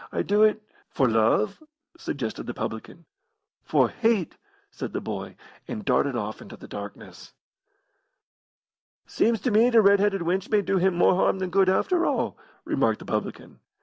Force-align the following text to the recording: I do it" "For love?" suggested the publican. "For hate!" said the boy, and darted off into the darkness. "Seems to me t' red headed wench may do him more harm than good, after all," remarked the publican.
I 0.11 0.23
do 0.23 0.41
it" 0.41 0.63
"For 0.95 1.07
love?" 1.07 1.61
suggested 1.95 2.47
the 2.47 2.55
publican. 2.55 3.05
"For 3.61 3.89
hate!" 3.89 4.35
said 4.71 4.93
the 4.93 4.99
boy, 4.99 5.35
and 5.67 5.85
darted 5.85 6.15
off 6.15 6.41
into 6.41 6.57
the 6.57 6.67
darkness. 6.67 7.33
"Seems 9.05 9.39
to 9.41 9.51
me 9.51 9.69
t' 9.69 9.77
red 9.77 9.99
headed 9.99 10.21
wench 10.21 10.49
may 10.49 10.63
do 10.63 10.77
him 10.79 10.95
more 10.95 11.13
harm 11.13 11.37
than 11.37 11.51
good, 11.51 11.69
after 11.69 12.03
all," 12.03 12.35
remarked 12.65 12.97
the 12.97 13.05
publican. 13.05 13.59